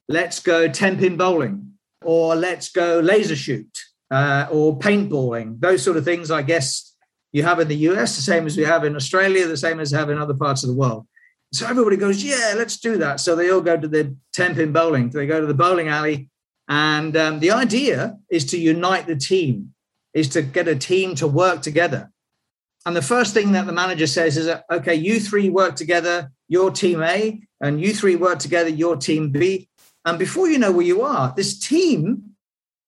Let's 0.08 0.40
go 0.40 0.68
10 0.68 0.98
pin 0.98 1.16
bowling 1.16 1.74
or 2.02 2.34
let's 2.34 2.70
go 2.70 2.98
laser 2.98 3.36
shoot 3.36 3.68
uh, 4.10 4.46
or 4.50 4.78
paintballing. 4.78 5.60
Those 5.60 5.82
sort 5.82 5.96
of 5.96 6.04
things, 6.04 6.30
I 6.30 6.42
guess, 6.42 6.94
you 7.32 7.42
have 7.42 7.60
in 7.60 7.68
the 7.68 7.76
US, 7.88 8.16
the 8.16 8.22
same 8.22 8.46
as 8.46 8.56
we 8.56 8.64
have 8.64 8.84
in 8.84 8.96
Australia, 8.96 9.46
the 9.46 9.56
same 9.56 9.80
as 9.80 9.92
we 9.92 9.98
have 9.98 10.10
in 10.10 10.18
other 10.18 10.34
parts 10.34 10.62
of 10.62 10.68
the 10.68 10.76
world. 10.76 11.06
So 11.52 11.66
everybody 11.66 11.96
goes, 11.96 12.22
yeah, 12.24 12.54
let's 12.56 12.78
do 12.78 12.98
that. 12.98 13.20
So 13.20 13.36
they 13.36 13.50
all 13.50 13.60
go 13.60 13.76
to 13.76 13.88
the 13.88 14.16
10 14.32 14.54
pin 14.54 14.72
bowling. 14.72 15.10
They 15.10 15.26
go 15.26 15.40
to 15.40 15.46
the 15.46 15.54
bowling 15.54 15.88
alley. 15.88 16.28
And 16.68 17.16
um, 17.16 17.40
the 17.40 17.52
idea 17.52 18.16
is 18.30 18.44
to 18.46 18.58
unite 18.58 19.06
the 19.06 19.16
team, 19.16 19.74
is 20.12 20.28
to 20.30 20.42
get 20.42 20.66
a 20.66 20.74
team 20.74 21.14
to 21.16 21.26
work 21.28 21.62
together. 21.62 22.10
And 22.84 22.94
the 22.94 23.02
first 23.02 23.34
thing 23.34 23.52
that 23.52 23.66
the 23.66 23.72
manager 23.72 24.06
says 24.06 24.36
is, 24.36 24.48
okay, 24.70 24.94
you 24.94 25.20
three 25.20 25.48
work 25.48 25.76
together, 25.76 26.30
your 26.48 26.70
team 26.70 27.02
A, 27.02 27.40
and 27.60 27.80
you 27.80 27.92
three 27.92 28.16
work 28.16 28.38
together, 28.38 28.68
your 28.68 28.96
team 28.96 29.30
B. 29.30 29.68
And 30.04 30.18
before 30.18 30.48
you 30.48 30.58
know 30.58 30.70
where 30.70 30.86
you 30.86 31.02
are, 31.02 31.32
this 31.36 31.58
team, 31.58 32.25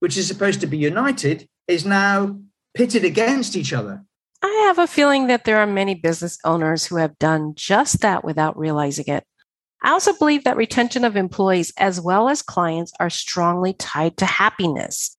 which 0.00 0.16
is 0.16 0.26
supposed 0.26 0.60
to 0.60 0.66
be 0.66 0.78
united, 0.78 1.48
is 1.66 1.84
now 1.84 2.38
pitted 2.74 3.04
against 3.04 3.56
each 3.56 3.72
other. 3.72 4.04
I 4.42 4.64
have 4.66 4.78
a 4.78 4.86
feeling 4.86 5.26
that 5.26 5.44
there 5.44 5.58
are 5.58 5.66
many 5.66 5.94
business 5.94 6.38
owners 6.44 6.86
who 6.86 6.96
have 6.96 7.18
done 7.18 7.54
just 7.56 8.00
that 8.00 8.24
without 8.24 8.56
realizing 8.56 9.06
it. 9.08 9.24
I 9.82 9.90
also 9.90 10.12
believe 10.12 10.44
that 10.44 10.56
retention 10.56 11.04
of 11.04 11.16
employees 11.16 11.72
as 11.76 12.00
well 12.00 12.28
as 12.28 12.42
clients 12.42 12.92
are 13.00 13.10
strongly 13.10 13.72
tied 13.72 14.16
to 14.18 14.26
happiness. 14.26 15.16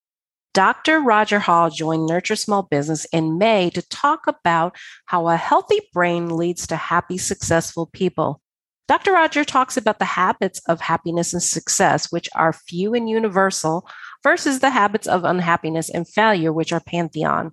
Dr. 0.54 1.00
Roger 1.00 1.40
Hall 1.40 1.70
joined 1.70 2.08
Nurture 2.08 2.36
Small 2.36 2.64
Business 2.64 3.06
in 3.14 3.38
May 3.38 3.70
to 3.70 3.82
talk 3.88 4.26
about 4.28 4.76
how 5.06 5.28
a 5.28 5.38
healthy 5.38 5.80
brain 5.94 6.30
leads 6.30 6.66
to 6.68 6.76
happy, 6.76 7.18
successful 7.18 7.86
people. 7.86 8.42
Dr. 8.88 9.14
Roger 9.14 9.46
talks 9.46 9.78
about 9.78 10.00
the 10.00 10.06
habits 10.06 10.60
of 10.68 10.82
happiness 10.82 11.34
and 11.34 11.44
success, 11.44 12.12
which 12.12 12.28
are 12.34 12.52
few 12.52 12.96
and 12.96 13.08
universal, 13.08 13.88
versus 14.24 14.60
the 14.60 14.70
habits 14.70 15.08
of 15.08 15.24
unhappiness 15.24 15.90
and 15.90 16.08
failure, 16.08 16.52
which 16.52 16.72
are 16.72 16.82
pantheon. 16.82 17.52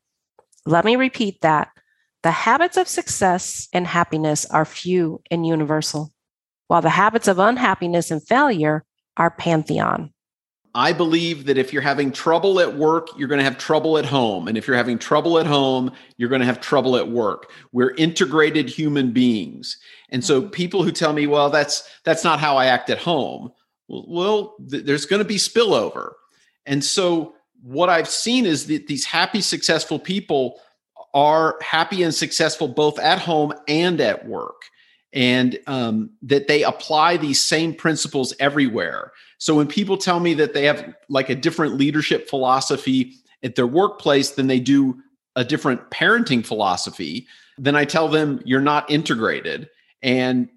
Let 0.65 0.85
me 0.85 0.97
repeat 0.97 1.41
that. 1.43 1.69
The 2.23 2.31
habits 2.33 2.77
of 2.77 2.89
success 2.89 3.69
and 3.73 3.87
happiness 3.87 4.47
are 4.47 4.65
few 4.65 5.23
and 5.31 5.47
universal, 5.47 6.13
while 6.67 6.83
the 6.83 6.91
habits 6.91 7.29
of 7.29 7.39
unhappiness 7.39 8.11
and 8.11 8.27
failure 8.27 8.85
are 9.17 9.31
pantheon. 9.31 10.13
I 10.75 10.93
believe 10.93 11.47
that 11.47 11.57
if 11.57 11.73
you're 11.73 11.81
having 11.81 12.13
trouble 12.13 12.61
at 12.61 12.77
work, 12.77 13.09
you're 13.17 13.29
going 13.29 13.39
to 13.39 13.45
have 13.45 13.57
trouble 13.57 13.97
at 13.97 14.05
home. 14.05 14.47
And 14.47 14.59
if 14.59 14.67
you're 14.67 14.77
having 14.77 14.99
trouble 14.99 15.39
at 15.39 15.47
home, 15.47 15.91
you're 16.19 16.29
going 16.29 16.43
to 16.43 16.47
have 16.47 16.61
trouble 16.61 16.97
at 16.97 17.09
work. 17.09 17.51
We're 17.73 17.95
integrated 17.95 18.69
human 18.69 19.13
beings. 19.13 19.79
And 20.11 20.23
so 20.23 20.43
mm-hmm. 20.43 20.51
people 20.51 20.83
who 20.83 20.93
tell 20.93 21.15
me, 21.15 21.27
well, 21.27 21.49
that's 21.49 21.89
that's 22.05 22.25
not 22.25 22.41
how 22.41 22.59
I 22.59 22.67
act 22.67 22.91
at 22.91 22.99
home. 22.99 23.53
Well, 23.89 24.55
th- 24.69 24.85
there's 24.85 25.07
going 25.07 25.23
to 25.23 25.29
be 25.29 25.37
spillover. 25.37 26.13
And 26.67 26.85
so 26.85 27.35
what 27.63 27.89
I've 27.89 28.09
seen 28.09 28.47
is 28.47 28.67
that 28.67 28.87
these 28.87 29.05
happy, 29.05 29.41
successful 29.41 29.99
people 29.99 30.61
are 31.15 31.57
happy 31.63 32.03
and 32.03 32.15
successful 32.15 32.69
both 32.69 32.99
at 32.99 33.19
home 33.19 33.55
and 33.69 34.01
at 34.01 34.27
work, 34.27 34.63
and 35.13 35.59
um, 35.67 36.11
that 36.23 36.47
they 36.47 36.63
apply 36.63 37.17
these 37.17 37.41
same 37.41 37.73
principles 37.75 38.35
everywhere. 38.39 39.13
So 39.39 39.55
when 39.55 39.67
people 39.67 39.97
tell 39.97 40.21
me 40.21 40.35
that 40.35 40.53
they 40.53 40.65
have 40.65 40.95
like 41.09 41.31
a 41.31 41.35
different 41.35 41.77
leadership 41.77 42.29
philosophy 42.29 43.15
at 43.43 43.55
their 43.55 43.67
workplace 43.67 44.33
than 44.33 44.47
they 44.47 44.61
do 44.61 45.01
a 45.37 45.45
different 45.45 45.91
parenting 45.91 46.45
philosophy, 46.45 47.27
then 47.59 47.77
I 47.77 47.85
tell 47.85 48.09
them 48.09 48.43
you're 48.45 48.61
not 48.61 48.91
integrated 48.91 49.69
and 50.03 50.49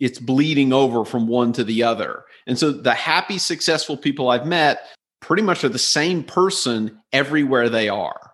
it's 0.00 0.18
bleeding 0.18 0.72
over 0.72 1.04
from 1.04 1.26
one 1.28 1.52
to 1.54 1.64
the 1.64 1.82
other. 1.82 2.24
And 2.46 2.58
so 2.58 2.70
the 2.70 2.94
happy, 2.94 3.38
successful 3.38 3.96
people 3.96 4.28
I've 4.28 4.46
met 4.46 4.86
pretty 5.20 5.42
much 5.42 5.64
are 5.64 5.68
the 5.68 5.78
same 5.78 6.22
person 6.22 7.00
everywhere 7.12 7.68
they 7.68 7.88
are. 7.88 8.32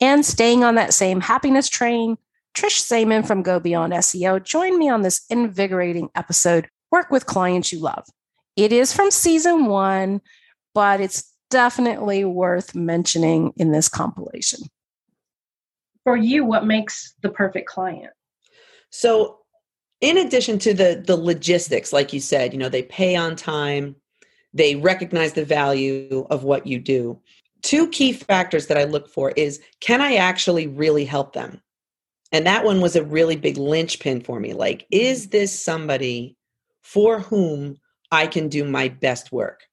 And 0.00 0.24
staying 0.24 0.64
on 0.64 0.74
that 0.74 0.92
same 0.94 1.20
happiness 1.20 1.68
train, 1.68 2.18
Trish 2.54 2.82
Zeman 2.82 3.26
from 3.26 3.42
Go 3.42 3.58
Beyond 3.58 3.92
SEO 3.92 4.42
joined 4.42 4.78
me 4.78 4.88
on 4.88 5.02
this 5.02 5.24
invigorating 5.28 6.10
episode 6.14 6.68
Work 6.90 7.10
with 7.10 7.26
Clients 7.26 7.72
You 7.72 7.80
Love. 7.80 8.06
It 8.56 8.72
is 8.72 8.92
from 8.92 9.10
season 9.10 9.66
one, 9.66 10.20
but 10.74 11.00
it's 11.00 11.32
definitely 11.50 12.24
worth 12.24 12.74
mentioning 12.74 13.52
in 13.56 13.72
this 13.72 13.88
compilation. 13.88 14.60
For 16.04 16.16
you, 16.16 16.44
what 16.44 16.66
makes 16.66 17.14
the 17.22 17.30
perfect 17.30 17.68
client? 17.68 18.12
So, 18.90 19.38
in 20.00 20.18
addition 20.18 20.58
to 20.60 20.74
the 20.74 21.02
the 21.04 21.16
logistics, 21.16 21.92
like 21.92 22.12
you 22.12 22.20
said, 22.20 22.52
you 22.52 22.58
know, 22.58 22.68
they 22.68 22.82
pay 22.82 23.16
on 23.16 23.36
time, 23.36 23.96
they 24.54 24.76
recognize 24.76 25.32
the 25.32 25.44
value 25.44 26.26
of 26.30 26.44
what 26.44 26.66
you 26.66 26.78
do. 26.78 27.20
Two 27.62 27.88
key 27.88 28.12
factors 28.12 28.68
that 28.68 28.78
I 28.78 28.84
look 28.84 29.08
for 29.08 29.32
is 29.32 29.60
can 29.80 30.00
I 30.00 30.14
actually 30.14 30.66
really 30.66 31.04
help 31.04 31.32
them? 31.32 31.60
And 32.32 32.46
that 32.46 32.64
one 32.64 32.80
was 32.80 32.96
a 32.96 33.04
really 33.04 33.36
big 33.36 33.58
linchpin 33.58 34.20
for 34.20 34.40
me. 34.40 34.54
Like, 34.54 34.86
is 34.90 35.28
this 35.28 35.58
somebody 35.58 36.36
for 36.82 37.20
whom 37.20 37.76
I 38.10 38.26
can 38.26 38.48
do 38.48 38.64
my 38.64 38.88
best 38.88 39.32
work? 39.32 39.64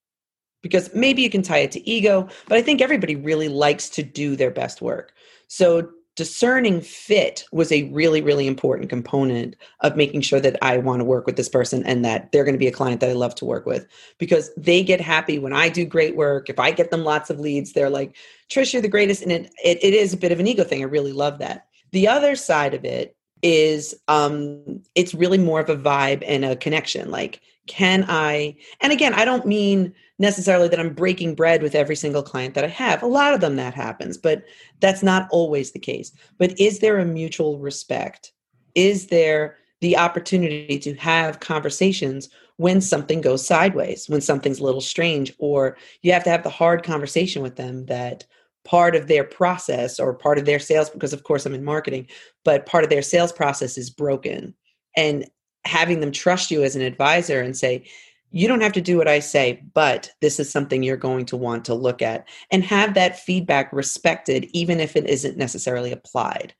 Because 0.61 0.93
maybe 0.93 1.21
you 1.21 1.29
can 1.29 1.41
tie 1.41 1.59
it 1.59 1.71
to 1.71 1.89
ego, 1.89 2.27
but 2.47 2.57
I 2.57 2.61
think 2.61 2.81
everybody 2.81 3.15
really 3.15 3.49
likes 3.49 3.89
to 3.89 4.03
do 4.03 4.35
their 4.35 4.51
best 4.51 4.81
work. 4.81 5.13
So 5.47 5.89
discerning 6.15 6.81
fit 6.81 7.45
was 7.51 7.71
a 7.71 7.83
really 7.91 8.21
really 8.21 8.45
important 8.45 8.89
component 8.89 9.55
of 9.79 9.95
making 9.95 10.21
sure 10.21 10.39
that 10.39 10.57
i 10.61 10.77
want 10.77 10.99
to 10.99 11.05
work 11.05 11.25
with 11.25 11.37
this 11.37 11.47
person 11.47 11.83
and 11.85 12.03
that 12.03 12.31
they're 12.31 12.43
going 12.43 12.53
to 12.53 12.59
be 12.59 12.67
a 12.67 12.71
client 12.71 12.99
that 12.99 13.09
i 13.09 13.13
love 13.13 13.33
to 13.35 13.45
work 13.45 13.65
with. 13.65 13.87
Because 14.17 14.51
they 14.57 14.83
get 14.83 14.99
happy 14.99 15.39
when 15.39 15.53
i 15.53 15.69
do 15.69 15.85
great 15.85 16.15
work. 16.15 16.49
If 16.49 16.59
i 16.59 16.71
get 16.71 16.91
them 16.91 17.03
lots 17.03 17.29
of 17.29 17.39
leads 17.39 17.73
they're 17.73 17.89
like 17.89 18.15
trish 18.49 18.73
you're 18.73 18.81
the 18.81 18.87
greatest. 18.87 19.21
And 19.23 19.31
it, 19.31 19.53
it, 19.63 19.83
it 19.83 19.93
is 19.93 20.13
a 20.13 20.17
bit 20.17 20.31
of 20.31 20.39
an 20.39 20.47
ego 20.47 20.63
thing. 20.63 20.81
I 20.81 20.85
really 20.85 21.13
love 21.13 21.39
that. 21.39 21.67
The 21.91 22.07
other 22.07 22.35
side 22.35 22.73
of 22.73 22.83
it 22.83 23.15
is 23.41 23.95
um 24.07 24.83
it's 24.95 25.13
really 25.13 25.37
more 25.37 25.59
of 25.59 25.69
a 25.69 25.77
vibe 25.77 26.23
and 26.27 26.43
a 26.43 26.55
connection. 26.55 27.09
Like 27.09 27.41
can 27.67 28.05
i 28.09 28.55
and 28.81 28.91
again 28.91 29.13
i 29.13 29.23
don't 29.23 29.45
mean 29.45 29.93
necessarily 30.21 30.67
that 30.69 30.79
I'm 30.79 30.93
breaking 30.93 31.33
bread 31.35 31.63
with 31.63 31.75
every 31.75 31.95
single 31.95 32.21
client 32.21 32.53
that 32.53 32.63
I 32.63 32.67
have. 32.67 33.01
A 33.01 33.07
lot 33.07 33.33
of 33.33 33.41
them 33.41 33.55
that 33.55 33.73
happens, 33.73 34.17
but 34.17 34.43
that's 34.79 35.01
not 35.01 35.27
always 35.31 35.71
the 35.71 35.79
case. 35.79 36.13
But 36.37 36.57
is 36.59 36.79
there 36.79 36.99
a 36.99 37.05
mutual 37.05 37.57
respect? 37.57 38.31
Is 38.75 39.07
there 39.07 39.57
the 39.81 39.97
opportunity 39.97 40.77
to 40.77 40.93
have 40.93 41.39
conversations 41.39 42.29
when 42.57 42.79
something 42.81 43.19
goes 43.19 43.45
sideways, 43.45 44.07
when 44.07 44.21
something's 44.21 44.59
a 44.59 44.63
little 44.63 44.79
strange, 44.79 45.33
or 45.39 45.75
you 46.03 46.13
have 46.13 46.23
to 46.23 46.29
have 46.29 46.43
the 46.43 46.49
hard 46.49 46.83
conversation 46.83 47.41
with 47.41 47.55
them 47.55 47.87
that 47.87 48.23
part 48.63 48.95
of 48.95 49.07
their 49.07 49.23
process 49.23 49.99
or 49.99 50.13
part 50.13 50.37
of 50.37 50.45
their 50.45 50.59
sales, 50.59 50.91
because 50.91 51.13
of 51.13 51.23
course 51.23 51.47
I'm 51.47 51.55
in 51.55 51.63
marketing, 51.63 52.07
but 52.45 52.67
part 52.67 52.83
of 52.83 52.91
their 52.91 53.01
sales 53.01 53.31
process 53.31 53.75
is 53.75 53.89
broken. 53.89 54.53
And 54.95 55.27
having 55.65 55.99
them 55.99 56.11
trust 56.11 56.51
you 56.51 56.61
as 56.61 56.75
an 56.75 56.83
advisor 56.83 57.41
and 57.41 57.57
say, 57.57 57.87
you 58.31 58.47
don't 58.47 58.61
have 58.61 58.73
to 58.73 58.81
do 58.81 58.97
what 58.97 59.07
I 59.07 59.19
say, 59.19 59.63
but 59.73 60.11
this 60.21 60.39
is 60.39 60.49
something 60.49 60.83
you're 60.83 60.97
going 60.97 61.25
to 61.27 61.37
want 61.37 61.65
to 61.65 61.73
look 61.73 62.01
at 62.01 62.27
and 62.49 62.63
have 62.63 62.93
that 62.93 63.19
feedback 63.19 63.71
respected, 63.73 64.45
even 64.53 64.79
if 64.79 64.95
it 64.95 65.07
isn't 65.07 65.37
necessarily 65.37 65.91
applied. 65.91 66.53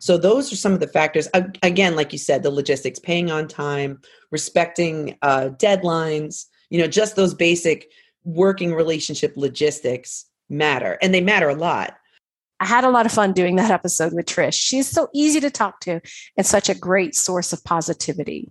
So, 0.00 0.16
those 0.16 0.52
are 0.52 0.56
some 0.56 0.72
of 0.72 0.80
the 0.80 0.86
factors. 0.86 1.28
Again, 1.62 1.96
like 1.96 2.12
you 2.12 2.18
said, 2.18 2.42
the 2.42 2.50
logistics, 2.50 2.98
paying 2.98 3.30
on 3.30 3.48
time, 3.48 4.00
respecting 4.30 5.16
uh, 5.22 5.50
deadlines, 5.56 6.46
you 6.70 6.78
know, 6.78 6.86
just 6.86 7.16
those 7.16 7.34
basic 7.34 7.90
working 8.24 8.74
relationship 8.74 9.34
logistics 9.36 10.26
matter, 10.48 10.98
and 11.02 11.12
they 11.12 11.20
matter 11.20 11.48
a 11.48 11.54
lot. 11.54 11.96
I 12.60 12.66
had 12.66 12.84
a 12.84 12.90
lot 12.90 13.06
of 13.06 13.12
fun 13.12 13.32
doing 13.32 13.56
that 13.56 13.70
episode 13.70 14.12
with 14.12 14.26
Trish. 14.26 14.54
She's 14.54 14.88
so 14.88 15.08
easy 15.14 15.40
to 15.40 15.50
talk 15.50 15.80
to 15.80 16.00
and 16.36 16.46
such 16.46 16.68
a 16.68 16.74
great 16.74 17.14
source 17.14 17.52
of 17.52 17.62
positivity. 17.64 18.50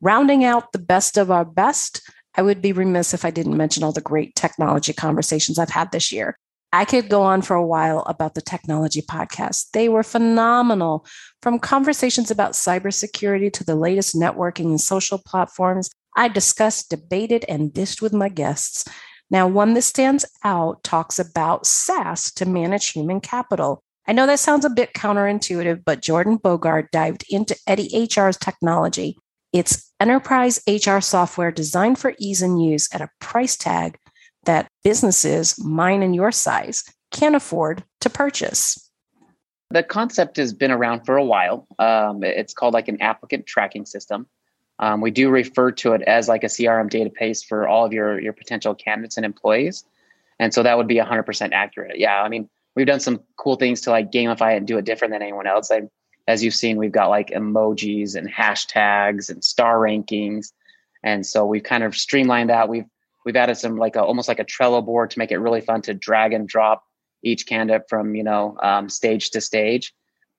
Rounding 0.00 0.44
out 0.44 0.70
the 0.70 0.78
best 0.78 1.16
of 1.16 1.30
our 1.30 1.44
best, 1.44 2.00
I 2.38 2.42
would 2.42 2.62
be 2.62 2.70
remiss 2.70 3.14
if 3.14 3.24
I 3.24 3.32
didn't 3.32 3.56
mention 3.56 3.82
all 3.82 3.90
the 3.90 4.00
great 4.00 4.36
technology 4.36 4.92
conversations 4.92 5.58
I've 5.58 5.70
had 5.70 5.90
this 5.90 6.12
year. 6.12 6.38
I 6.72 6.84
could 6.84 7.08
go 7.08 7.22
on 7.22 7.42
for 7.42 7.56
a 7.56 7.66
while 7.66 8.04
about 8.06 8.34
the 8.34 8.40
technology 8.40 9.02
podcast. 9.02 9.72
They 9.72 9.88
were 9.88 10.04
phenomenal 10.04 11.04
from 11.42 11.58
conversations 11.58 12.30
about 12.30 12.52
cybersecurity 12.52 13.52
to 13.54 13.64
the 13.64 13.74
latest 13.74 14.14
networking 14.14 14.66
and 14.66 14.80
social 14.80 15.18
platforms. 15.18 15.90
I 16.16 16.28
discussed, 16.28 16.90
debated, 16.90 17.44
and 17.48 17.74
dished 17.74 18.00
with 18.00 18.12
my 18.12 18.28
guests. 18.28 18.84
Now, 19.32 19.48
one 19.48 19.74
that 19.74 19.82
stands 19.82 20.24
out 20.44 20.84
talks 20.84 21.18
about 21.18 21.66
SaaS 21.66 22.30
to 22.34 22.46
manage 22.46 22.92
human 22.92 23.20
capital. 23.20 23.82
I 24.06 24.12
know 24.12 24.28
that 24.28 24.38
sounds 24.38 24.64
a 24.64 24.70
bit 24.70 24.92
counterintuitive, 24.92 25.82
but 25.84 26.02
Jordan 26.02 26.36
Bogart 26.36 26.92
dived 26.92 27.24
into 27.28 27.56
Eddy 27.66 27.88
HR's 27.92 28.36
technology. 28.36 29.18
It's 29.52 29.92
enterprise 30.00 30.60
HR 30.66 31.00
software 31.00 31.50
designed 31.50 31.98
for 31.98 32.14
ease 32.18 32.42
and 32.42 32.62
use 32.62 32.88
at 32.92 33.00
a 33.00 33.10
price 33.20 33.56
tag 33.56 33.98
that 34.44 34.70
businesses, 34.84 35.58
mine 35.62 36.02
and 36.02 36.14
your 36.14 36.32
size, 36.32 36.84
can't 37.10 37.34
afford 37.34 37.82
to 38.00 38.10
purchase. 38.10 38.90
The 39.70 39.82
concept 39.82 40.36
has 40.36 40.52
been 40.52 40.70
around 40.70 41.04
for 41.04 41.16
a 41.16 41.24
while. 41.24 41.66
Um, 41.78 42.22
it's 42.22 42.54
called 42.54 42.74
like 42.74 42.88
an 42.88 43.00
applicant 43.02 43.46
tracking 43.46 43.84
system. 43.84 44.26
Um, 44.78 45.00
we 45.00 45.10
do 45.10 45.28
refer 45.28 45.72
to 45.72 45.92
it 45.92 46.02
as 46.02 46.28
like 46.28 46.44
a 46.44 46.48
CRM 46.48 46.90
database 46.90 47.44
for 47.44 47.66
all 47.66 47.84
of 47.84 47.92
your 47.92 48.20
your 48.20 48.32
potential 48.32 48.74
candidates 48.74 49.16
and 49.16 49.26
employees, 49.26 49.84
and 50.38 50.54
so 50.54 50.62
that 50.62 50.76
would 50.76 50.86
be 50.86 50.96
100% 50.96 51.52
accurate. 51.52 51.98
Yeah, 51.98 52.22
I 52.22 52.28
mean, 52.28 52.48
we've 52.76 52.86
done 52.86 53.00
some 53.00 53.20
cool 53.36 53.56
things 53.56 53.80
to 53.82 53.90
like 53.90 54.12
gamify 54.12 54.54
it 54.54 54.58
and 54.58 54.66
do 54.66 54.78
it 54.78 54.84
different 54.84 55.12
than 55.12 55.22
anyone 55.22 55.48
else. 55.48 55.70
I, 55.70 55.82
as 56.28 56.44
you've 56.44 56.54
seen, 56.54 56.76
we've 56.76 56.92
got 56.92 57.08
like 57.08 57.30
emojis 57.30 58.14
and 58.14 58.30
hashtags 58.30 59.30
and 59.30 59.42
star 59.42 59.78
rankings, 59.78 60.52
and 61.02 61.26
so 61.26 61.44
we've 61.44 61.64
kind 61.64 61.82
of 61.82 61.96
streamlined 61.96 62.50
that. 62.50 62.68
We've 62.68 62.84
we've 63.24 63.34
added 63.34 63.56
some 63.56 63.76
like 63.76 63.96
a, 63.96 64.02
almost 64.02 64.28
like 64.28 64.38
a 64.38 64.44
Trello 64.44 64.84
board 64.84 65.10
to 65.10 65.18
make 65.18 65.32
it 65.32 65.38
really 65.38 65.62
fun 65.62 65.82
to 65.82 65.94
drag 65.94 66.32
and 66.32 66.46
drop 66.46 66.84
each 67.24 67.46
candidate 67.46 67.88
from 67.88 68.14
you 68.14 68.22
know 68.22 68.56
um, 68.62 68.88
stage 68.88 69.30
to 69.30 69.40
stage. 69.40 69.92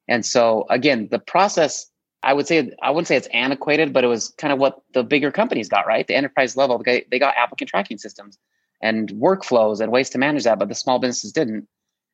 And 0.08 0.26
so 0.26 0.66
again, 0.70 1.10
the 1.12 1.20
process 1.20 1.90
I 2.22 2.34
would 2.34 2.48
say 2.48 2.72
I 2.82 2.92
wouldn't 2.92 3.08
say 3.08 3.16
it's 3.16 3.28
antiquated, 3.28 3.94
but 3.94 4.04
it 4.04 4.08
was 4.08 4.30
kind 4.38 4.52
of 4.52 4.60
what 4.60 4.82
the 4.94 5.04
bigger 5.04 5.32
companies 5.32 5.70
got 5.70 5.88
right. 5.88 6.06
The 6.06 6.16
enterprise 6.16 6.58
level, 6.58 6.82
they, 6.84 7.06
they 7.10 7.20
got 7.20 7.36
applicant 7.38 7.70
tracking 7.70 7.98
systems 7.98 8.38
and 8.82 9.10
workflows 9.10 9.80
and 9.82 9.92
ways 9.92 10.10
to 10.12 10.18
manage 10.18 10.44
that, 10.44 10.60
but 10.60 10.70
the 10.70 10.76
small 10.76 11.00
businesses 11.00 11.32
didn't. 11.32 11.68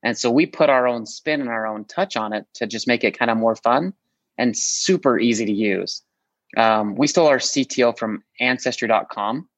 And 0.06 0.16
so 0.16 0.30
we 0.30 0.46
put 0.46 0.70
our 0.70 0.88
own 0.88 1.08
spin 1.08 1.42
and 1.42 1.50
our 1.50 1.66
own 1.66 1.84
touch 1.84 2.16
on 2.16 2.32
it 2.32 2.46
to 2.54 2.68
just 2.68 2.88
make 2.88 3.04
it 3.04 3.18
kind 3.18 3.32
of 3.32 3.38
more 3.38 3.56
fun 3.56 3.92
and 4.38 4.56
super 4.56 5.20
easy 5.20 5.46
to 5.46 5.52
use. 5.52 6.04
Um, 6.58 6.96
we 6.96 7.08
stole 7.08 7.28
our 7.28 7.40
CTO 7.40 7.98
from 7.98 8.24
Ancestry.com. 8.40 9.50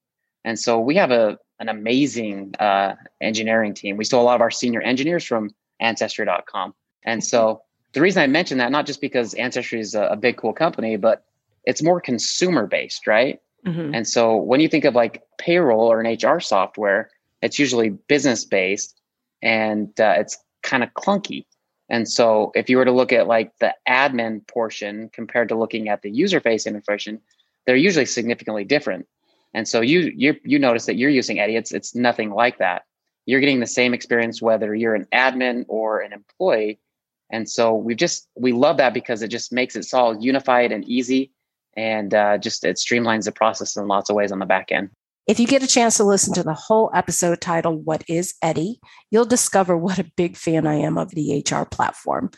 And 0.46 0.58
so 0.58 0.80
we 0.80 0.94
have 0.96 1.10
a, 1.10 1.38
an 1.60 1.68
amazing 1.68 2.54
uh, 2.58 2.94
engineering 3.20 3.74
team. 3.74 3.98
We 3.98 4.04
stole 4.04 4.22
a 4.22 4.24
lot 4.24 4.36
of 4.36 4.40
our 4.40 4.50
senior 4.50 4.80
engineers 4.80 5.22
from 5.22 5.50
Ancestry.com. 5.80 6.72
And 7.04 7.22
so 7.22 7.60
the 7.92 8.00
reason 8.00 8.22
I 8.22 8.26
mention 8.26 8.56
that, 8.56 8.72
not 8.72 8.86
just 8.86 9.02
because 9.02 9.34
Ancestry 9.34 9.80
is 9.80 9.94
a, 9.94 10.04
a 10.04 10.16
big, 10.16 10.38
cool 10.38 10.54
company, 10.54 10.96
but 10.96 11.26
it's 11.64 11.82
more 11.82 12.00
consumer 12.00 12.66
based, 12.66 13.06
right? 13.06 13.38
Mm-hmm. 13.66 13.94
And 13.94 14.08
so 14.08 14.36
when 14.36 14.60
you 14.60 14.68
think 14.68 14.86
of 14.86 14.94
like 14.94 15.22
payroll 15.36 15.92
or 15.92 16.00
an 16.00 16.10
HR 16.10 16.40
software, 16.40 17.10
it's 17.42 17.58
usually 17.58 17.90
business 17.90 18.46
based 18.46 18.97
and 19.42 19.88
uh, 20.00 20.14
it's 20.18 20.38
kind 20.62 20.82
of 20.82 20.90
clunky. 20.94 21.46
And 21.88 22.08
so 22.08 22.52
if 22.54 22.68
you 22.68 22.76
were 22.76 22.84
to 22.84 22.92
look 22.92 23.12
at 23.12 23.26
like 23.26 23.52
the 23.60 23.74
admin 23.88 24.46
portion 24.46 25.10
compared 25.12 25.48
to 25.48 25.58
looking 25.58 25.88
at 25.88 26.02
the 26.02 26.10
user 26.10 26.40
face 26.40 26.66
information, 26.66 27.20
they're 27.66 27.76
usually 27.76 28.06
significantly 28.06 28.64
different. 28.64 29.06
And 29.54 29.66
so 29.66 29.80
you 29.80 30.12
you 30.14 30.36
you 30.44 30.58
notice 30.58 30.86
that 30.86 30.96
you're 30.96 31.10
using 31.10 31.40
Eddy, 31.40 31.56
it's 31.56 31.72
it's 31.72 31.94
nothing 31.94 32.30
like 32.30 32.58
that. 32.58 32.82
You're 33.24 33.40
getting 33.40 33.60
the 33.60 33.66
same 33.66 33.94
experience 33.94 34.42
whether 34.42 34.74
you're 34.74 34.94
an 34.94 35.06
admin 35.12 35.64
or 35.68 36.00
an 36.00 36.12
employee. 36.12 36.78
And 37.30 37.48
so 37.48 37.74
we 37.74 37.94
just 37.94 38.28
we 38.36 38.52
love 38.52 38.76
that 38.78 38.94
because 38.94 39.22
it 39.22 39.28
just 39.28 39.52
makes 39.52 39.76
it 39.76 39.86
all 39.94 40.18
unified 40.18 40.72
and 40.72 40.84
easy, 40.86 41.32
and 41.76 42.12
uh, 42.12 42.38
just 42.38 42.64
it 42.64 42.76
streamlines 42.76 43.24
the 43.24 43.32
process 43.32 43.76
in 43.76 43.86
lots 43.86 44.10
of 44.10 44.16
ways 44.16 44.32
on 44.32 44.38
the 44.38 44.46
back 44.46 44.70
end. 44.72 44.90
If 45.28 45.38
you 45.38 45.46
get 45.46 45.62
a 45.62 45.66
chance 45.66 45.98
to 45.98 46.04
listen 46.04 46.32
to 46.34 46.42
the 46.42 46.54
whole 46.54 46.90
episode 46.94 47.42
titled 47.42 47.84
What 47.84 48.02
is 48.08 48.32
Eddy, 48.40 48.80
you'll 49.10 49.26
discover 49.26 49.76
what 49.76 49.98
a 49.98 50.10
big 50.16 50.38
fan 50.38 50.66
I 50.66 50.76
am 50.76 50.96
of 50.96 51.10
the 51.10 51.44
HR 51.46 51.66
platform. 51.66 52.30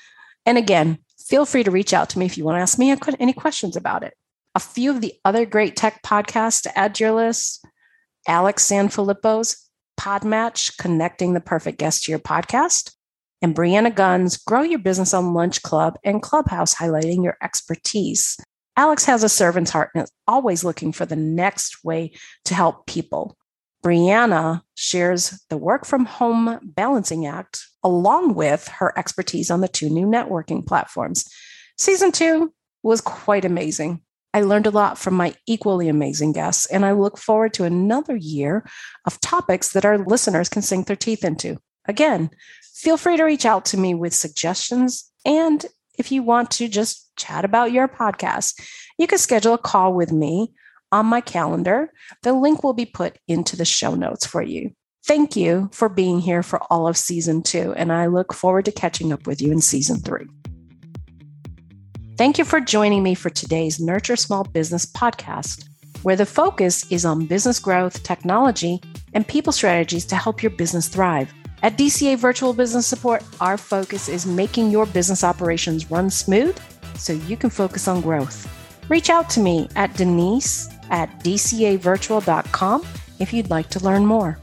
And 0.44 0.58
again, 0.58 0.98
feel 1.16 1.46
free 1.46 1.62
to 1.62 1.70
reach 1.70 1.94
out 1.94 2.10
to 2.10 2.18
me 2.18 2.26
if 2.26 2.36
you 2.36 2.42
want 2.42 2.56
to 2.56 2.62
ask 2.62 2.80
me 2.80 2.90
any 3.20 3.32
questions 3.32 3.76
about 3.76 4.02
it. 4.02 4.14
A 4.56 4.60
few 4.60 4.90
of 4.90 5.00
the 5.00 5.14
other 5.24 5.46
great 5.46 5.76
tech 5.76 6.02
podcasts 6.02 6.62
to 6.62 6.76
add 6.76 6.96
to 6.96 7.04
your 7.04 7.12
list 7.12 7.64
Alex 8.26 8.68
Sanfilippo's 8.68 9.70
Podmatch, 9.96 10.76
connecting 10.76 11.32
the 11.32 11.40
perfect 11.40 11.78
guest 11.78 12.02
to 12.04 12.10
your 12.10 12.18
podcast, 12.18 12.92
and 13.40 13.54
Brianna 13.54 13.94
Gunn's 13.94 14.36
Grow 14.36 14.62
Your 14.62 14.80
Business 14.80 15.14
on 15.14 15.32
Lunch 15.32 15.62
Club 15.62 15.96
and 16.02 16.20
Clubhouse, 16.20 16.74
highlighting 16.74 17.22
your 17.22 17.36
expertise. 17.40 18.36
Alex 18.76 19.04
has 19.04 19.22
a 19.22 19.28
servant's 19.28 19.70
heart 19.70 19.90
and 19.94 20.04
is 20.04 20.12
always 20.26 20.64
looking 20.64 20.92
for 20.92 21.06
the 21.06 21.16
next 21.16 21.84
way 21.84 22.12
to 22.44 22.54
help 22.54 22.86
people. 22.86 23.36
Brianna 23.84 24.62
shares 24.74 25.42
the 25.48 25.56
work 25.56 25.86
from 25.86 26.04
home 26.04 26.58
balancing 26.62 27.26
act 27.26 27.66
along 27.82 28.34
with 28.34 28.68
her 28.68 28.96
expertise 28.98 29.50
on 29.50 29.60
the 29.60 29.68
two 29.68 29.88
new 29.88 30.06
networking 30.06 30.66
platforms. 30.66 31.24
Season 31.78 32.12
two 32.12 32.52
was 32.82 33.00
quite 33.00 33.44
amazing. 33.44 34.02
I 34.32 34.42
learned 34.42 34.66
a 34.66 34.70
lot 34.70 34.98
from 34.98 35.14
my 35.14 35.34
equally 35.46 35.88
amazing 35.88 36.32
guests, 36.32 36.66
and 36.66 36.84
I 36.84 36.92
look 36.92 37.18
forward 37.18 37.54
to 37.54 37.64
another 37.64 38.14
year 38.14 38.64
of 39.06 39.20
topics 39.20 39.72
that 39.72 39.84
our 39.84 39.98
listeners 39.98 40.48
can 40.48 40.62
sink 40.62 40.86
their 40.86 40.94
teeth 40.94 41.24
into. 41.24 41.58
Again, 41.86 42.30
feel 42.74 42.96
free 42.96 43.16
to 43.16 43.24
reach 43.24 43.44
out 43.44 43.64
to 43.66 43.76
me 43.76 43.94
with 43.94 44.14
suggestions 44.14 45.10
and 45.24 45.66
if 45.98 46.10
you 46.10 46.22
want 46.22 46.50
to 46.52 46.68
just 46.68 47.09
chat 47.20 47.44
about 47.44 47.72
your 47.72 47.86
podcast, 47.86 48.60
you 48.98 49.06
can 49.06 49.18
schedule 49.18 49.54
a 49.54 49.58
call 49.58 49.94
with 49.94 50.12
me 50.12 50.52
on 50.92 51.06
my 51.06 51.20
calendar. 51.20 51.92
The 52.22 52.32
link 52.32 52.64
will 52.64 52.72
be 52.72 52.86
put 52.86 53.18
into 53.28 53.56
the 53.56 53.64
show 53.64 53.94
notes 53.94 54.26
for 54.26 54.42
you. 54.42 54.72
Thank 55.06 55.34
you 55.36 55.70
for 55.72 55.88
being 55.88 56.20
here 56.20 56.42
for 56.42 56.60
all 56.70 56.86
of 56.86 56.96
season 56.96 57.42
two, 57.42 57.72
and 57.74 57.92
I 57.92 58.06
look 58.06 58.34
forward 58.34 58.66
to 58.66 58.72
catching 58.72 59.12
up 59.12 59.26
with 59.26 59.40
you 59.40 59.50
in 59.50 59.60
season 59.60 60.00
three. 60.00 60.26
Thank 62.18 62.36
you 62.36 62.44
for 62.44 62.60
joining 62.60 63.02
me 63.02 63.14
for 63.14 63.30
today's 63.30 63.80
Nurture 63.80 64.16
Small 64.16 64.44
Business 64.44 64.84
podcast, 64.84 65.66
where 66.02 66.16
the 66.16 66.26
focus 66.26 66.90
is 66.92 67.06
on 67.06 67.24
business 67.24 67.58
growth, 67.58 68.02
technology, 68.02 68.80
and 69.14 69.26
people 69.26 69.54
strategies 69.54 70.04
to 70.06 70.16
help 70.16 70.42
your 70.42 70.50
business 70.50 70.86
thrive. 70.86 71.32
At 71.62 71.78
DCA 71.78 72.18
Virtual 72.18 72.52
Business 72.52 72.86
Support, 72.86 73.22
our 73.40 73.56
focus 73.56 74.08
is 74.08 74.26
making 74.26 74.70
your 74.70 74.86
business 74.86 75.24
operations 75.24 75.90
run 75.90 76.10
smooth 76.10 76.58
so 77.00 77.12
you 77.12 77.36
can 77.36 77.50
focus 77.50 77.88
on 77.88 78.00
growth. 78.00 78.46
Reach 78.88 79.10
out 79.10 79.30
to 79.30 79.40
me 79.40 79.68
at 79.76 79.94
Denise 79.94 80.68
at 80.90 81.08
dcavirtual.com 81.20 82.86
if 83.18 83.32
you'd 83.32 83.50
like 83.50 83.70
to 83.70 83.84
learn 83.84 84.04
more. 84.04 84.38